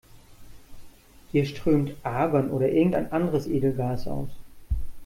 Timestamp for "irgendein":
2.69-3.11